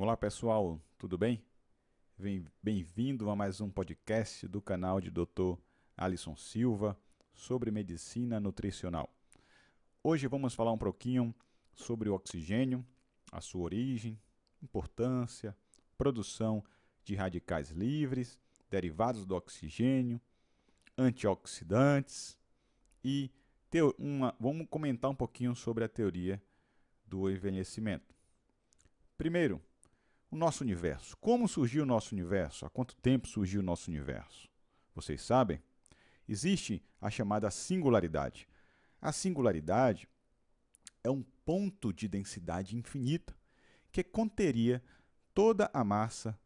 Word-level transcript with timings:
Olá 0.00 0.16
pessoal, 0.16 0.80
tudo 0.96 1.18
bem? 1.18 1.42
Bem-vindo 2.62 3.28
a 3.30 3.34
mais 3.34 3.60
um 3.60 3.68
podcast 3.68 4.46
do 4.46 4.62
canal 4.62 5.00
de 5.00 5.10
Dr. 5.10 5.58
Alisson 5.96 6.36
Silva 6.36 6.96
sobre 7.34 7.72
medicina 7.72 8.38
nutricional. 8.38 9.12
Hoje 10.00 10.28
vamos 10.28 10.54
falar 10.54 10.70
um 10.70 10.78
pouquinho 10.78 11.34
sobre 11.74 12.08
o 12.08 12.14
oxigênio, 12.14 12.86
a 13.32 13.40
sua 13.40 13.62
origem, 13.62 14.16
importância, 14.62 15.52
produção 15.96 16.62
de 17.02 17.16
radicais 17.16 17.70
livres, 17.70 18.38
derivados 18.70 19.26
do 19.26 19.34
oxigênio, 19.34 20.20
antioxidantes 20.96 22.38
e 23.04 23.32
uma, 23.98 24.32
vamos 24.38 24.68
comentar 24.70 25.10
um 25.10 25.16
pouquinho 25.16 25.56
sobre 25.56 25.82
a 25.82 25.88
teoria 25.88 26.40
do 27.04 27.28
envelhecimento. 27.28 28.14
Primeiro, 29.16 29.60
o 30.30 30.36
nosso 30.36 30.62
universo. 30.62 31.16
Como 31.18 31.48
surgiu 31.48 31.82
o 31.82 31.86
nosso 31.86 32.14
universo? 32.14 32.66
Há 32.66 32.70
quanto 32.70 32.96
tempo 32.96 33.26
surgiu 33.26 33.60
o 33.60 33.64
nosso 33.64 33.90
universo? 33.90 34.48
Vocês 34.94 35.22
sabem? 35.22 35.62
Existe 36.28 36.82
a 37.00 37.10
chamada 37.10 37.50
singularidade. 37.50 38.48
A 39.00 39.12
singularidade 39.12 40.08
é 41.02 41.10
um 41.10 41.22
ponto 41.44 41.92
de 41.92 42.06
densidade 42.08 42.76
infinita 42.76 43.34
que 43.90 44.04
conteria 44.04 44.82
toda 45.32 45.70
a 45.72 45.82
massa, 45.82 46.38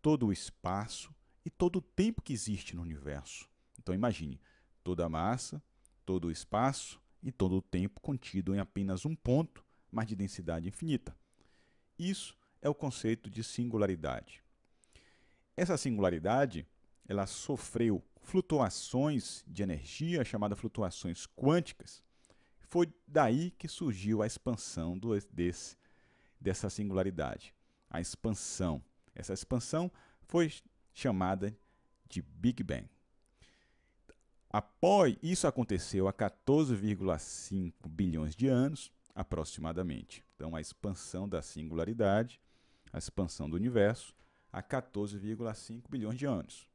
todo 0.00 0.26
o 0.26 0.32
espaço 0.32 1.14
e 1.44 1.50
todo 1.50 1.76
o 1.76 1.82
tempo 1.82 2.22
que 2.22 2.32
existe 2.32 2.74
no 2.74 2.82
universo. 2.82 3.48
Então 3.78 3.94
imagine 3.94 4.40
toda 4.82 5.04
a 5.04 5.08
massa, 5.08 5.62
todo 6.06 6.28
o 6.28 6.30
espaço 6.30 7.00
e 7.22 7.30
todo 7.30 7.56
o 7.56 7.62
tempo 7.62 8.00
contido 8.00 8.54
em 8.54 8.58
apenas 8.60 9.04
um 9.04 9.14
ponto, 9.14 9.64
mas 9.90 10.06
de 10.06 10.16
densidade 10.16 10.68
infinita. 10.68 11.14
Isso 11.98 12.36
é 12.66 12.68
o 12.68 12.74
conceito 12.74 13.30
de 13.30 13.44
singularidade. 13.44 14.42
Essa 15.56 15.76
singularidade, 15.76 16.66
ela 17.08 17.24
sofreu 17.26 18.02
flutuações 18.20 19.44
de 19.46 19.62
energia 19.62 20.24
chamadas 20.24 20.58
flutuações 20.58 21.26
quânticas. 21.28 22.02
Foi 22.62 22.92
daí 23.06 23.52
que 23.52 23.68
surgiu 23.68 24.20
a 24.20 24.26
expansão 24.26 24.98
do, 24.98 25.16
desse, 25.32 25.76
dessa 26.40 26.68
singularidade. 26.68 27.54
A 27.88 28.00
expansão. 28.00 28.82
Essa 29.14 29.32
expansão 29.32 29.90
foi 30.22 30.52
chamada 30.92 31.56
de 32.08 32.20
Big 32.20 32.64
Bang. 32.64 32.90
Após 34.50 35.16
isso 35.22 35.46
aconteceu 35.46 36.08
há 36.08 36.12
14,5 36.12 37.72
bilhões 37.88 38.34
de 38.34 38.48
anos, 38.48 38.90
aproximadamente. 39.14 40.24
Então, 40.34 40.56
a 40.56 40.60
expansão 40.60 41.28
da 41.28 41.40
singularidade 41.40 42.40
a 42.96 42.98
expansão 42.98 43.48
do 43.48 43.56
universo 43.56 44.16
há 44.50 44.62
14,5 44.62 45.82
bilhões 45.90 46.18
de 46.18 46.24
anos. 46.24 46.66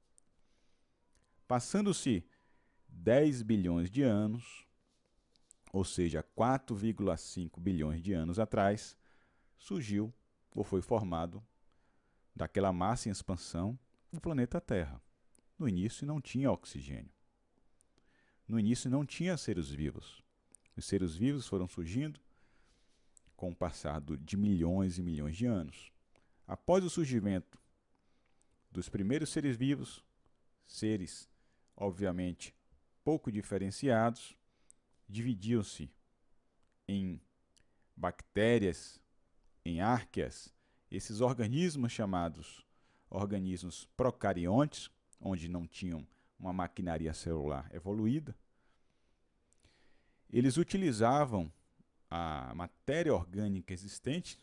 Passando-se 1.47 2.23
10 2.88 3.41
bilhões 3.41 3.89
de 3.89 4.03
anos, 4.03 4.67
ou 5.73 5.83
seja, 5.83 6.23
4,5 6.38 7.59
bilhões 7.59 8.00
de 8.03 8.13
anos 8.13 8.38
atrás, 8.38 8.95
surgiu 9.58 10.13
ou 10.55 10.63
foi 10.63 10.80
formado 10.80 11.44
daquela 12.35 12.72
massa 12.72 13.09
em 13.09 13.11
expansão 13.11 13.78
o 14.11 14.22
planeta 14.22 14.61
Terra. 14.61 15.02
No 15.58 15.67
início 15.67 16.06
não 16.06 16.22
tinha 16.22 16.52
oxigênio. 16.52 17.11
No 18.47 18.59
início 18.59 18.91
não 18.91 19.03
tinha 19.08 19.35
seres 19.38 19.72
vivos. 19.72 20.23
Os 20.78 20.85
seres 20.85 21.16
vivos 21.16 21.47
foram 21.47 21.67
surgindo 21.67 22.19
com 23.35 23.50
o 23.50 23.56
passar 23.56 24.00
de 24.02 24.38
milhões 24.38 25.00
e 25.00 25.02
milhões 25.02 25.35
de 25.35 25.47
anos. 25.47 25.91
Após 26.52 26.83
o 26.83 26.89
surgimento 26.89 27.57
dos 28.69 28.89
primeiros 28.89 29.30
seres 29.30 29.55
vivos, 29.55 30.03
seres, 30.67 31.30
obviamente, 31.77 32.53
pouco 33.05 33.31
diferenciados, 33.31 34.35
dividiam-se 35.07 35.89
em 36.89 37.22
bactérias, 37.95 39.00
em 39.63 39.79
árqueas, 39.79 40.53
esses 40.91 41.22
organismos 41.22 41.94
chamados 41.94 42.68
organismos 43.09 43.85
procariontes, 43.95 44.91
onde 45.22 45.47
não 45.47 45.66
tinham 45.66 46.06
uma 46.38 46.51
maquinaria 46.51 47.13
celular 47.13 47.73
evoluída, 47.73 48.35
eles 50.29 50.57
utilizavam 50.57 51.50
a 52.09 52.53
matéria 52.53 53.16
orgânica 53.16 53.73
existente 53.73 54.38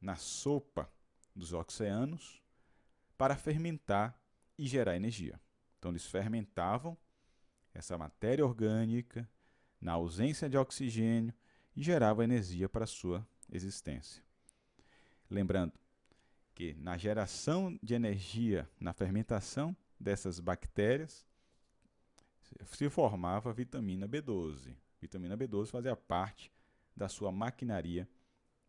na 0.00 0.14
sopa 0.14 0.88
dos 1.34 1.52
oceanos 1.52 2.42
para 3.16 3.36
fermentar 3.36 4.18
e 4.58 4.66
gerar 4.66 4.96
energia. 4.96 5.40
Então, 5.78 5.90
eles 5.90 6.06
fermentavam 6.06 6.96
essa 7.72 7.98
matéria 7.98 8.44
orgânica 8.44 9.28
na 9.80 9.92
ausência 9.92 10.48
de 10.48 10.56
oxigênio 10.56 11.34
e 11.76 11.82
gerava 11.82 12.24
energia 12.24 12.68
para 12.68 12.84
a 12.84 12.86
sua 12.86 13.26
existência. 13.50 14.22
Lembrando 15.28 15.72
que 16.54 16.74
na 16.74 16.96
geração 16.96 17.76
de 17.82 17.94
energia, 17.94 18.70
na 18.78 18.92
fermentação 18.92 19.76
dessas 19.98 20.38
bactérias, 20.38 21.26
se 22.66 22.88
formava 22.88 23.50
a 23.50 23.52
vitamina 23.52 24.08
B12. 24.08 24.70
A 24.70 25.00
vitamina 25.00 25.36
B12 25.36 25.66
fazia 25.66 25.96
parte 25.96 26.52
da 26.96 27.08
sua 27.08 27.32
maquinaria 27.32 28.08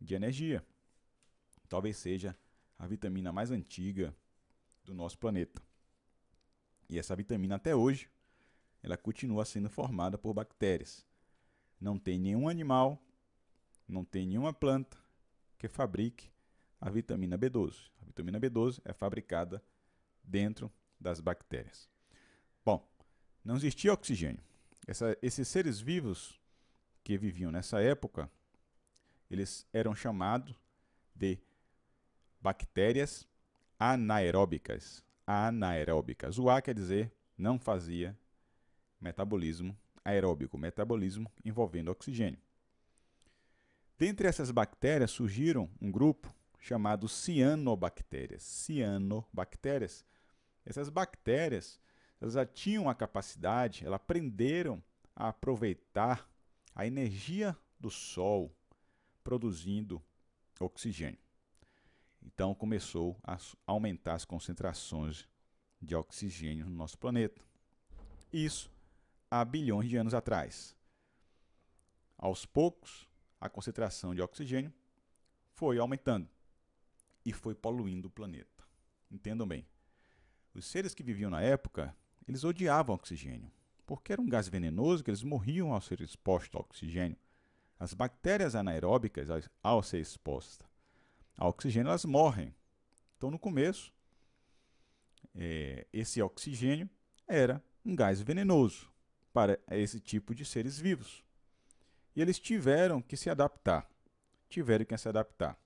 de 0.00 0.14
energia. 0.14 0.66
Talvez 1.68 1.96
seja 1.96 2.36
a 2.78 2.86
vitamina 2.86 3.32
mais 3.32 3.50
antiga 3.50 4.14
do 4.84 4.94
nosso 4.94 5.18
planeta. 5.18 5.62
E 6.88 6.98
essa 6.98 7.16
vitamina 7.16 7.56
até 7.56 7.74
hoje, 7.74 8.08
ela 8.82 8.96
continua 8.96 9.44
sendo 9.44 9.68
formada 9.68 10.16
por 10.16 10.32
bactérias. 10.32 11.04
Não 11.80 11.98
tem 11.98 12.18
nenhum 12.18 12.48
animal, 12.48 13.02
não 13.88 14.04
tem 14.04 14.26
nenhuma 14.26 14.52
planta 14.52 14.96
que 15.58 15.68
fabrique 15.68 16.30
a 16.80 16.88
vitamina 16.88 17.36
B12. 17.36 17.90
A 18.00 18.04
vitamina 18.04 18.40
B12 18.40 18.80
é 18.84 18.92
fabricada 18.92 19.62
dentro 20.22 20.72
das 21.00 21.20
bactérias. 21.20 21.88
Bom, 22.64 22.86
não 23.44 23.56
existia 23.56 23.92
oxigênio. 23.92 24.42
Essa, 24.86 25.16
esses 25.20 25.48
seres 25.48 25.80
vivos 25.80 26.40
que 27.02 27.18
viviam 27.18 27.50
nessa 27.50 27.80
época, 27.80 28.30
eles 29.30 29.66
eram 29.72 29.94
chamados 29.94 30.54
de 31.14 31.38
bactérias 32.46 33.26
anaeróbicas. 33.76 35.02
Anaeróbicas. 35.26 36.38
O 36.38 36.48
A 36.48 36.62
quer 36.62 36.76
dizer 36.76 37.12
não 37.36 37.58
fazia 37.58 38.16
metabolismo 39.00 39.76
aeróbico, 40.04 40.56
metabolismo 40.56 41.28
envolvendo 41.44 41.90
oxigênio. 41.90 42.38
Dentre 43.98 44.28
essas 44.28 44.52
bactérias 44.52 45.10
surgiram 45.10 45.68
um 45.82 45.90
grupo 45.90 46.32
chamado 46.60 47.08
cianobactérias. 47.08 48.44
Cianobactérias. 48.44 50.04
Essas 50.64 50.88
bactérias 50.88 51.80
elas 52.20 52.34
já 52.34 52.46
tinham 52.46 52.88
a 52.88 52.94
capacidade, 52.94 53.84
elas 53.84 53.96
aprenderam 53.96 54.80
a 55.16 55.28
aproveitar 55.30 56.30
a 56.76 56.86
energia 56.86 57.56
do 57.80 57.90
Sol 57.90 58.54
produzindo 59.24 60.00
oxigênio. 60.60 61.25
Então 62.26 62.54
começou 62.54 63.16
a 63.22 63.38
aumentar 63.64 64.14
as 64.14 64.24
concentrações 64.24 65.28
de 65.80 65.94
oxigênio 65.94 66.68
no 66.68 66.74
nosso 66.74 66.98
planeta. 66.98 67.40
Isso 68.32 68.70
há 69.30 69.44
bilhões 69.44 69.88
de 69.88 69.96
anos 69.96 70.12
atrás. 70.12 70.74
Aos 72.18 72.44
poucos, 72.44 73.08
a 73.40 73.48
concentração 73.48 74.14
de 74.14 74.20
oxigênio 74.20 74.72
foi 75.54 75.78
aumentando 75.78 76.28
e 77.24 77.32
foi 77.32 77.54
poluindo 77.54 78.08
o 78.08 78.10
planeta. 78.10 78.64
Entendam 79.10 79.46
bem. 79.46 79.64
Os 80.52 80.66
seres 80.66 80.94
que 80.94 81.04
viviam 81.04 81.30
na 81.30 81.42
época, 81.42 81.94
eles 82.26 82.42
odiavam 82.42 82.96
oxigênio, 82.96 83.52
porque 83.86 84.12
era 84.12 84.20
um 84.20 84.28
gás 84.28 84.48
venenoso 84.48 85.04
que 85.04 85.10
eles 85.10 85.22
morriam 85.22 85.72
ao 85.72 85.80
ser 85.80 86.00
expostos 86.00 86.54
ao 86.54 86.62
oxigênio. 86.62 87.16
As 87.78 87.94
bactérias 87.94 88.54
anaeróbicas, 88.54 89.28
ao 89.62 89.82
ser 89.82 90.00
expostas 90.00 90.75
a 91.36 91.46
oxigênio, 91.46 91.88
elas 91.88 92.04
morrem. 92.04 92.54
Então, 93.16 93.30
no 93.30 93.38
começo, 93.38 93.92
é, 95.34 95.86
esse 95.92 96.20
oxigênio 96.22 96.88
era 97.26 97.62
um 97.84 97.94
gás 97.94 98.20
venenoso 98.20 98.90
para 99.32 99.58
esse 99.70 100.00
tipo 100.00 100.34
de 100.34 100.44
seres 100.44 100.78
vivos. 100.78 101.22
E 102.14 102.22
eles 102.22 102.38
tiveram 102.38 103.02
que 103.02 103.16
se 103.16 103.28
adaptar. 103.28 103.88
Tiveram 104.48 104.84
que 104.84 104.96
se 104.96 105.08
adaptar. 105.08 105.58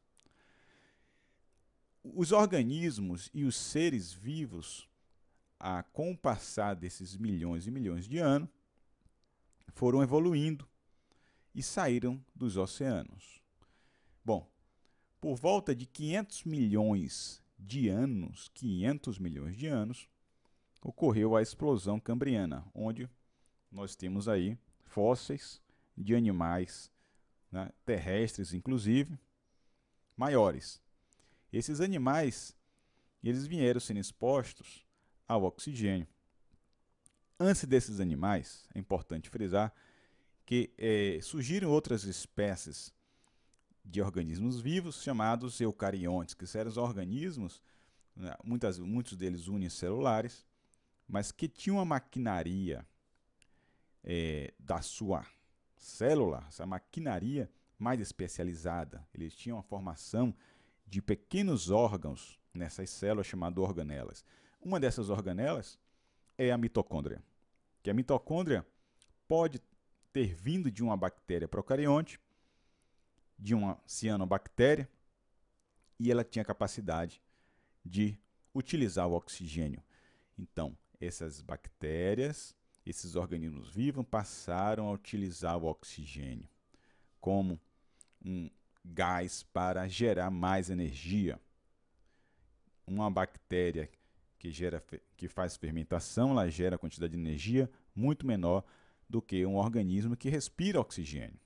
Os 2.02 2.32
organismos 2.32 3.30
e 3.32 3.44
os 3.44 3.54
seres 3.54 4.12
vivos, 4.12 4.88
a, 5.58 5.82
com 5.82 6.10
o 6.10 6.16
passar 6.16 6.74
desses 6.74 7.16
milhões 7.16 7.66
e 7.66 7.70
milhões 7.70 8.08
de 8.08 8.18
anos, 8.18 8.48
foram 9.74 10.02
evoluindo 10.02 10.68
e 11.54 11.62
saíram 11.62 12.24
dos 12.34 12.56
oceanos. 12.56 13.40
Bom, 14.24 14.50
Por 15.20 15.36
volta 15.36 15.74
de 15.74 15.84
500 15.84 16.44
milhões 16.44 17.42
de 17.58 17.88
anos, 17.88 18.50
500 18.54 19.18
milhões 19.18 19.56
de 19.56 19.66
anos, 19.66 20.08
ocorreu 20.82 21.36
a 21.36 21.42
explosão 21.42 22.00
cambriana, 22.00 22.64
onde 22.74 23.08
nós 23.70 23.94
temos 23.94 24.28
aí 24.28 24.56
fósseis 24.82 25.60
de 25.96 26.14
animais 26.14 26.90
né, 27.52 27.70
terrestres, 27.84 28.54
inclusive, 28.54 29.18
maiores. 30.16 30.80
Esses 31.52 31.80
animais 31.80 32.56
eles 33.22 33.46
vieram 33.46 33.80
sendo 33.80 34.00
expostos 34.00 34.86
ao 35.28 35.44
oxigênio. 35.44 36.08
Antes 37.38 37.64
desses 37.64 38.00
animais, 38.00 38.66
é 38.74 38.78
importante 38.78 39.28
frisar 39.28 39.72
que 40.46 40.72
é, 40.78 41.18
surgiram 41.22 41.70
outras 41.70 42.04
espécies 42.04 42.92
de 43.84 44.00
organismos 44.00 44.60
vivos 44.60 45.02
chamados 45.02 45.60
eucariontes, 45.60 46.34
que 46.34 46.44
eram 46.56 46.70
os 46.70 46.76
organismos, 46.76 47.62
né, 48.14 48.34
muitas, 48.44 48.78
muitos 48.78 49.16
deles 49.16 49.48
unicelulares, 49.48 50.46
mas 51.08 51.32
que 51.32 51.48
tinham 51.48 51.78
uma 51.78 51.84
maquinaria 51.84 52.86
é, 54.04 54.52
da 54.58 54.80
sua 54.80 55.26
célula, 55.76 56.44
essa 56.48 56.66
maquinaria 56.66 57.50
mais 57.78 58.00
especializada. 58.00 59.06
Eles 59.12 59.34
tinham 59.34 59.58
a 59.58 59.62
formação 59.62 60.34
de 60.86 61.00
pequenos 61.00 61.70
órgãos 61.70 62.38
nessas 62.52 62.90
células 62.90 63.26
chamadas 63.26 63.62
organelas. 63.62 64.24
Uma 64.60 64.78
dessas 64.78 65.08
organelas 65.08 65.78
é 66.36 66.52
a 66.52 66.58
mitocôndria, 66.58 67.22
que 67.82 67.90
a 67.90 67.94
mitocôndria 67.94 68.66
pode 69.26 69.60
ter 70.12 70.34
vindo 70.34 70.70
de 70.70 70.82
uma 70.82 70.96
bactéria 70.96 71.48
procarionte, 71.48 72.20
de 73.40 73.54
uma 73.54 73.80
cianobactéria, 73.86 74.88
e 75.98 76.10
ela 76.10 76.22
tinha 76.22 76.44
capacidade 76.44 77.20
de 77.84 78.18
utilizar 78.54 79.08
o 79.08 79.14
oxigênio. 79.14 79.82
Então, 80.38 80.76
essas 81.00 81.40
bactérias, 81.40 82.54
esses 82.84 83.16
organismos 83.16 83.70
vivos 83.70 84.04
passaram 84.06 84.88
a 84.88 84.92
utilizar 84.92 85.56
o 85.56 85.66
oxigênio 85.66 86.48
como 87.20 87.60
um 88.24 88.50
gás 88.84 89.42
para 89.42 89.86
gerar 89.88 90.30
mais 90.30 90.70
energia. 90.70 91.40
Uma 92.86 93.10
bactéria 93.10 93.90
que, 94.38 94.50
gera, 94.50 94.82
que 95.16 95.28
faz 95.28 95.56
fermentação, 95.56 96.30
ela 96.30 96.48
gera 96.50 96.78
quantidade 96.78 97.12
de 97.12 97.18
energia 97.18 97.70
muito 97.94 98.26
menor 98.26 98.64
do 99.08 99.20
que 99.20 99.44
um 99.44 99.56
organismo 99.56 100.16
que 100.16 100.28
respira 100.28 100.80
oxigênio. 100.80 101.38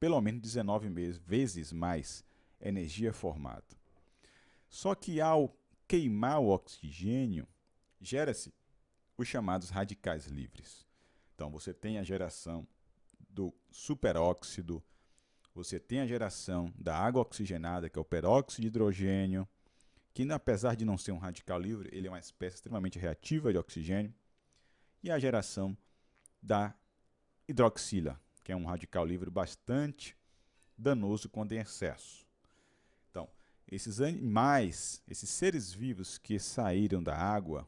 Pelo 0.00 0.20
menos 0.20 0.40
19 0.40 0.88
vezes 1.24 1.72
mais 1.72 2.24
energia 2.60 3.12
formada. 3.12 3.62
Só 4.68 4.94
que 4.94 5.20
ao 5.20 5.54
queimar 5.86 6.40
o 6.40 6.48
oxigênio, 6.48 7.46
gera-se 8.00 8.54
os 9.18 9.28
chamados 9.28 9.68
radicais 9.68 10.26
livres. 10.26 10.86
Então 11.34 11.50
você 11.50 11.74
tem 11.74 11.98
a 11.98 12.02
geração 12.02 12.66
do 13.28 13.52
superóxido, 13.70 14.82
você 15.54 15.78
tem 15.78 16.00
a 16.00 16.06
geração 16.06 16.72
da 16.78 16.96
água 16.96 17.22
oxigenada, 17.22 17.90
que 17.90 17.98
é 17.98 18.02
o 18.02 18.04
peróxido 18.04 18.62
de 18.62 18.68
hidrogênio, 18.68 19.46
que 20.14 20.30
apesar 20.32 20.74
de 20.74 20.84
não 20.84 20.96
ser 20.96 21.12
um 21.12 21.18
radical 21.18 21.58
livre, 21.58 21.88
ele 21.92 22.06
é 22.06 22.10
uma 22.10 22.18
espécie 22.18 22.56
extremamente 22.56 22.98
reativa 22.98 23.52
de 23.52 23.58
oxigênio, 23.58 24.14
e 25.02 25.10
a 25.10 25.18
geração 25.18 25.76
da 26.42 26.74
hidroxila, 27.48 28.20
que 28.50 28.52
é 28.52 28.56
um 28.56 28.64
radical 28.64 29.06
livre 29.06 29.30
bastante 29.30 30.16
danoso 30.76 31.28
quando 31.28 31.52
em 31.52 31.58
excesso. 31.58 32.26
Então, 33.08 33.28
esses 33.70 34.00
animais, 34.00 35.00
esses 35.06 35.30
seres 35.30 35.72
vivos 35.72 36.18
que 36.18 36.36
saíram 36.40 37.00
da 37.00 37.16
água, 37.16 37.64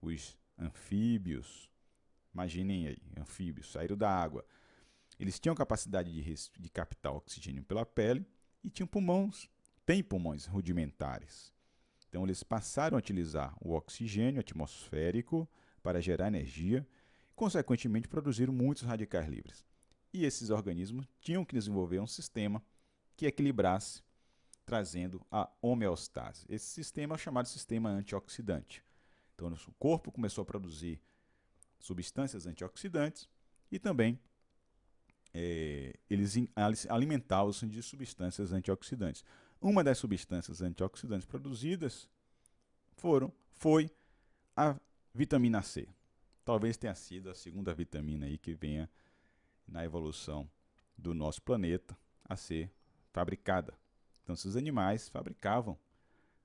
os 0.00 0.34
anfíbios, 0.58 1.68
imaginem 2.32 2.86
aí, 2.88 3.02
anfíbios, 3.18 3.70
saíram 3.70 3.94
da 3.94 4.08
água. 4.08 4.42
Eles 5.20 5.38
tinham 5.38 5.54
capacidade 5.54 6.10
de, 6.10 6.34
de 6.58 6.70
captar 6.70 7.12
oxigênio 7.12 7.62
pela 7.62 7.84
pele 7.84 8.24
e 8.64 8.70
tinham 8.70 8.86
pulmões, 8.86 9.50
têm 9.84 10.02
pulmões 10.02 10.46
rudimentares. 10.46 11.52
Então 12.08 12.24
eles 12.24 12.42
passaram 12.42 12.96
a 12.96 13.00
utilizar 13.00 13.54
o 13.60 13.74
oxigênio 13.74 14.40
atmosférico 14.40 15.46
para 15.82 16.00
gerar 16.00 16.28
energia 16.28 16.88
e, 17.30 17.34
consequentemente, 17.34 18.08
produziram 18.08 18.54
muitos 18.54 18.82
radicais 18.82 19.28
livres. 19.28 19.75
E 20.16 20.24
esses 20.24 20.48
organismos 20.48 21.06
tinham 21.20 21.44
que 21.44 21.54
desenvolver 21.54 22.00
um 22.00 22.06
sistema 22.06 22.64
que 23.18 23.26
equilibrasse, 23.26 24.02
trazendo 24.64 25.20
a 25.30 25.46
homeostase. 25.60 26.46
Esse 26.48 26.64
sistema 26.64 27.16
é 27.16 27.18
chamado 27.18 27.46
sistema 27.48 27.90
antioxidante. 27.90 28.82
Então, 29.34 29.52
o 29.52 29.72
corpo 29.78 30.10
começou 30.10 30.40
a 30.40 30.46
produzir 30.46 30.98
substâncias 31.78 32.46
antioxidantes 32.46 33.28
e 33.70 33.78
também 33.78 34.18
é, 35.34 35.94
eles 36.08 36.34
alimentavam-se 36.88 37.66
de 37.66 37.82
substâncias 37.82 38.54
antioxidantes. 38.54 39.22
Uma 39.60 39.84
das 39.84 39.98
substâncias 39.98 40.62
antioxidantes 40.62 41.26
produzidas 41.26 42.08
foram, 42.96 43.30
foi 43.52 43.90
a 44.56 44.80
vitamina 45.12 45.60
C. 45.60 45.86
Talvez 46.42 46.78
tenha 46.78 46.94
sido 46.94 47.28
a 47.28 47.34
segunda 47.34 47.74
vitamina 47.74 48.24
aí 48.24 48.38
que 48.38 48.54
venha 48.54 48.88
na 49.66 49.84
evolução 49.84 50.48
do 50.96 51.14
nosso 51.14 51.42
planeta 51.42 51.96
a 52.24 52.36
ser 52.36 52.70
fabricada. 53.12 53.74
Então, 54.22 54.34
esses 54.34 54.56
animais 54.56 55.08
fabricavam 55.08 55.78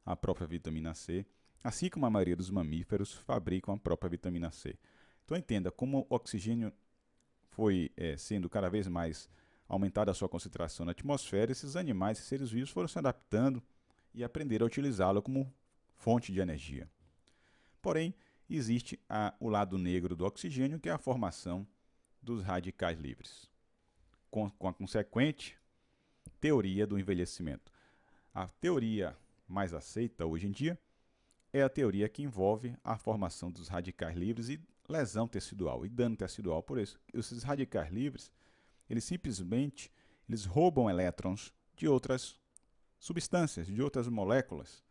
a 0.05 0.15
própria 0.15 0.47
vitamina 0.47 0.93
C 0.93 1.25
assim 1.63 1.89
como 1.89 2.05
a 2.05 2.09
maioria 2.09 2.35
dos 2.35 2.49
mamíferos 2.49 3.13
fabricam 3.13 3.75
a 3.75 3.77
própria 3.77 4.09
vitamina 4.09 4.51
C. 4.51 4.77
Então 5.23 5.37
entenda 5.37 5.71
como 5.71 6.07
o 6.09 6.15
oxigênio 6.15 6.73
foi 7.51 7.91
é, 7.95 8.17
sendo 8.17 8.49
cada 8.49 8.69
vez 8.69 8.87
mais 8.87 9.29
aumentada 9.67 10.11
a 10.11 10.13
sua 10.13 10.27
concentração 10.27 10.85
na 10.85 10.91
atmosfera, 10.91 11.51
esses 11.51 11.75
animais 11.75 12.19
e 12.19 12.23
seres 12.23 12.49
vivos 12.49 12.71
foram 12.71 12.87
se 12.87 12.97
adaptando 12.97 13.63
e 14.13 14.23
aprenderam 14.23 14.65
a 14.65 14.67
utilizá-lo 14.67 15.21
como 15.21 15.53
fonte 15.95 16.31
de 16.33 16.39
energia. 16.39 16.89
Porém, 17.81 18.13
existe 18.49 18.99
a, 19.07 19.33
o 19.39 19.47
lado 19.47 19.77
negro 19.77 20.15
do 20.15 20.25
oxigênio, 20.25 20.79
que 20.79 20.89
é 20.89 20.91
a 20.91 20.97
formação 20.97 21.65
dos 22.21 22.43
radicais 22.43 22.99
livres, 22.99 23.49
com, 24.29 24.49
com 24.51 24.67
a 24.67 24.73
consequente 24.73 25.57
teoria 26.39 26.85
do 26.85 26.99
envelhecimento. 26.99 27.71
A 28.33 28.47
teoria 28.47 29.17
mais 29.47 29.73
aceita 29.73 30.25
hoje 30.25 30.47
em 30.47 30.51
dia 30.51 30.79
é 31.53 31.61
a 31.61 31.69
teoria 31.69 32.07
que 32.07 32.23
envolve 32.23 32.75
a 32.83 32.97
formação 32.97 33.51
dos 33.51 33.67
radicais 33.67 34.15
livres 34.15 34.49
e 34.49 34.59
lesão 34.87 35.27
tecidual 35.27 35.85
e 35.85 35.89
dano 35.89 36.15
tecidual. 36.15 36.63
Por 36.63 36.79
isso, 36.79 36.99
esses 37.13 37.43
radicais 37.43 37.91
livres, 37.91 38.31
eles 38.89 39.03
simplesmente 39.03 39.91
eles 40.27 40.45
roubam 40.45 40.89
elétrons 40.89 41.53
de 41.75 41.87
outras 41.87 42.39
substâncias, 42.97 43.67
de 43.67 43.81
outras 43.81 44.07
moléculas. 44.07 44.83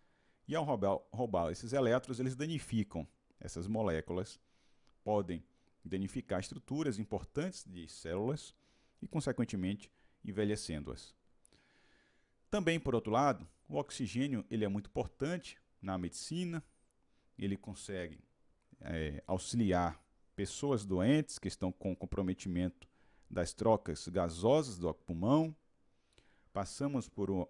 E 0.47 0.55
ao 0.55 0.65
roubar, 0.65 0.99
roubar 1.13 1.51
esses 1.51 1.73
elétrons, 1.73 2.21
eles 2.21 2.37
danificam 2.37 3.07
essas 3.39 3.67
moléculas, 3.67 4.39
podem 5.03 5.43
danificar 5.85 6.41
estruturas 6.41 6.99
importantes 6.99 7.65
de 7.65 7.89
células 7.89 8.55
e, 9.01 9.09
consequentemente, 9.09 9.91
envelhecendo-as. 10.25 11.15
Também, 12.51 12.79
por 12.81 12.95
outro 12.95 13.13
lado, 13.13 13.47
o 13.69 13.77
oxigênio 13.77 14.45
ele 14.51 14.65
é 14.65 14.69
muito 14.69 14.89
importante 14.91 15.57
na 15.81 15.97
medicina, 15.97 16.63
ele 17.39 17.57
consegue 17.57 18.19
é, 18.81 19.23
auxiliar 19.27 20.03
pessoas 20.35 20.85
doentes 20.85 21.39
que 21.39 21.49
estão 21.49 21.71
com 21.71 21.95
comprometimento 21.95 22.89
das 23.31 23.53
trocas 23.53 24.09
gasosas 24.09 24.79
do 24.79 24.93
pulmão. 24.93 25.55
Passamos 26.53 27.09
por 27.09 27.31
um, 27.31 27.47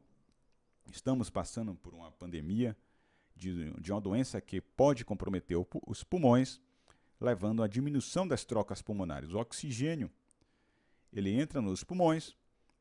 estamos 0.90 1.30
passando 1.30 1.74
por 1.74 1.94
uma 1.94 2.10
pandemia 2.12 2.76
de, 3.34 3.70
de 3.80 3.90
uma 3.90 4.00
doença 4.00 4.40
que 4.40 4.60
pode 4.60 5.04
comprometer 5.04 5.56
os 5.86 6.04
pulmões, 6.04 6.60
levando 7.20 7.62
à 7.62 7.68
diminuição 7.68 8.26
das 8.26 8.44
trocas 8.44 8.80
pulmonares. 8.80 9.32
O 9.32 9.38
oxigênio 9.38 10.10
ele 11.12 11.30
entra 11.30 11.60
nos 11.60 11.84
pulmões, 11.84 12.36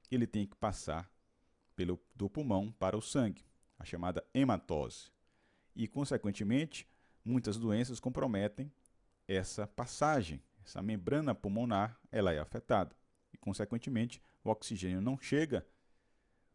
ele 0.09 0.25
tem 0.25 0.45
que 0.45 0.55
passar 0.55 1.11
pelo, 1.75 1.99
do 2.15 2.29
pulmão 2.29 2.71
para 2.71 2.97
o 2.97 3.01
sangue, 3.01 3.43
a 3.77 3.85
chamada 3.85 4.25
hematose 4.33 5.11
e, 5.75 5.87
consequentemente, 5.87 6.87
muitas 7.23 7.57
doenças 7.57 7.99
comprometem 7.99 8.71
essa 9.27 9.65
passagem, 9.65 10.41
essa 10.65 10.81
membrana 10.81 11.33
pulmonar, 11.33 11.97
ela 12.11 12.33
é 12.33 12.39
afetada 12.39 12.95
e, 13.33 13.37
consequentemente, 13.37 14.21
o 14.43 14.49
oxigênio 14.49 15.01
não 15.01 15.17
chega 15.17 15.65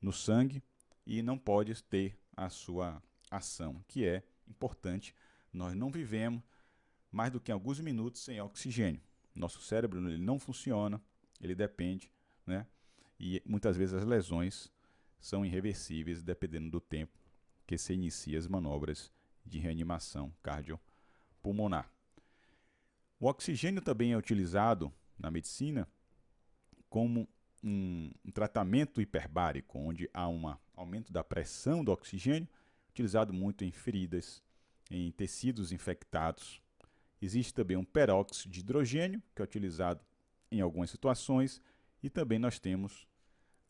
no 0.00 0.12
sangue 0.12 0.62
e 1.07 1.23
não 1.23 1.38
pode 1.38 1.83
ter 1.85 2.19
a 2.37 2.49
sua 2.49 3.03
ação, 3.31 3.83
que 3.88 4.07
é 4.07 4.23
importante. 4.47 5.14
Nós 5.53 5.75
não 5.75 5.91
vivemos 5.91 6.43
mais 7.14 7.30
do 7.33 7.40
que 7.40 7.52
alguns 7.52 7.80
minutos 7.80 8.23
sem 8.23 8.40
oxigênio. 8.40 9.00
Nosso 9.35 9.61
cérebro 9.61 10.06
ele 10.09 10.23
não 10.23 10.38
funciona, 10.38 11.00
ele 11.40 11.54
depende, 11.54 12.11
né? 12.47 12.66
E 13.18 13.42
muitas 13.47 13.76
vezes 13.76 13.94
as 13.94 14.04
lesões 14.04 14.73
são 15.21 15.44
irreversíveis 15.44 16.23
dependendo 16.23 16.71
do 16.71 16.80
tempo 16.80 17.18
que 17.66 17.78
se 17.78 17.94
inicia 17.94 18.38
as 18.38 18.47
manobras 18.47 19.11
de 19.47 19.59
reanimação 19.59 20.35
cardiopulmonar. 20.42 21.90
O 23.18 23.26
oxigênio 23.26 23.80
também 23.80 24.12
é 24.12 24.16
utilizado 24.16 24.92
na 25.18 25.30
medicina 25.30 25.88
como 26.88 27.28
um, 27.62 28.11
tratamento 28.33 29.00
hiperbárico, 29.00 29.78
onde 29.78 30.09
há 30.12 30.28
um 30.28 30.54
aumento 30.75 31.12
da 31.12 31.25
pressão 31.25 31.83
do 31.83 31.90
oxigênio, 31.90 32.49
utilizado 32.90 33.33
muito 33.33 33.64
em 33.64 33.73
feridas, 33.73 34.42
em 34.90 35.11
tecidos 35.11 35.73
infectados. 35.73 36.61
Existe 37.25 37.54
também 37.54 37.75
um 37.75 37.85
peróxido 37.85 38.52
de 38.52 38.61
hidrogênio, 38.61 39.23
que 39.35 39.40
é 39.40 39.45
utilizado 39.45 40.04
em 40.50 40.61
algumas 40.61 40.90
situações, 40.90 41.59
e 42.02 42.11
também 42.11 42.38
nós 42.38 42.59
temos 42.59 43.09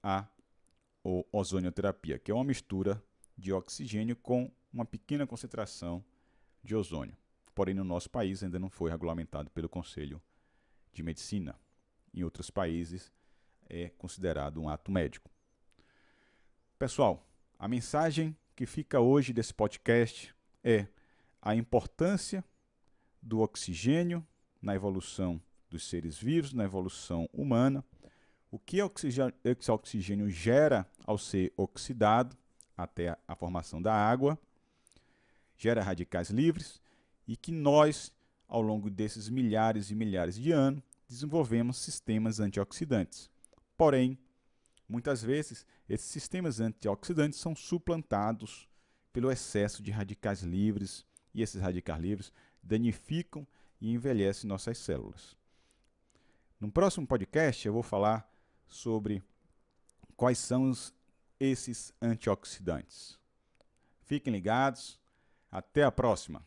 a 0.02 0.26
ozonioterapia, 1.30 2.18
que 2.18 2.32
é 2.32 2.34
uma 2.34 2.42
mistura 2.42 3.00
de 3.38 3.52
oxigênio 3.52 4.16
com 4.16 4.50
uma 4.72 4.84
pequena 4.84 5.24
concentração 5.24 6.04
de 6.64 6.74
ozônio. 6.74 7.16
Porém, 7.54 7.76
no 7.76 7.84
nosso 7.84 8.10
país 8.10 8.42
ainda 8.42 8.58
não 8.58 8.68
foi 8.68 8.90
regulamentado 8.90 9.48
pelo 9.52 9.68
Conselho 9.68 10.20
de 10.92 11.04
Medicina. 11.04 11.56
Em 12.12 12.24
outros 12.24 12.50
países 12.50 13.12
é 13.68 13.88
considerado 13.90 14.60
um 14.60 14.68
ato 14.68 14.90
médico. 14.90 15.30
Pessoal, 16.76 17.24
a 17.56 17.68
mensagem 17.68 18.36
que 18.56 18.66
fica 18.66 18.98
hoje 18.98 19.32
desse 19.32 19.54
podcast 19.54 20.34
é 20.64 20.88
a 21.40 21.54
importância 21.54 22.44
do 23.24 23.40
oxigênio 23.40 24.24
na 24.60 24.74
evolução 24.74 25.40
dos 25.70 25.88
seres 25.88 26.18
vivos, 26.18 26.52
na 26.52 26.64
evolução 26.64 27.28
humana, 27.32 27.82
o 28.50 28.58
que 28.58 28.78
esse 29.44 29.70
oxigênio 29.70 30.30
gera 30.30 30.86
ao 31.04 31.18
ser 31.18 31.52
oxidado 31.56 32.36
até 32.76 33.18
a 33.26 33.34
formação 33.34 33.82
da 33.82 33.92
água, 33.92 34.38
gera 35.56 35.82
radicais 35.82 36.30
livres 36.30 36.80
e 37.26 37.36
que 37.36 37.50
nós, 37.50 38.12
ao 38.46 38.62
longo 38.62 38.90
desses 38.90 39.28
milhares 39.28 39.90
e 39.90 39.94
milhares 39.94 40.36
de 40.36 40.52
anos, 40.52 40.82
desenvolvemos 41.08 41.78
sistemas 41.78 42.38
antioxidantes. 42.38 43.30
Porém, 43.76 44.18
muitas 44.88 45.22
vezes, 45.22 45.66
esses 45.88 46.06
sistemas 46.06 46.60
antioxidantes 46.60 47.38
são 47.38 47.56
suplantados 47.56 48.68
pelo 49.12 49.30
excesso 49.30 49.82
de 49.82 49.90
radicais 49.90 50.42
livres, 50.42 51.04
e 51.34 51.42
esses 51.42 51.60
radicais 51.60 52.00
livres 52.00 52.32
danificam 52.64 53.46
e 53.80 53.92
envelhecem 53.92 54.48
nossas 54.48 54.78
células. 54.78 55.36
No 56.58 56.70
próximo 56.70 57.06
podcast, 57.06 57.66
eu 57.66 57.72
vou 57.72 57.82
falar 57.82 58.28
sobre 58.66 59.22
quais 60.16 60.38
são 60.38 60.70
os, 60.70 60.94
esses 61.38 61.92
antioxidantes. 62.00 63.18
Fiquem 64.02 64.32
ligados. 64.32 64.98
Até 65.50 65.84
a 65.84 65.92
próxima! 65.92 66.44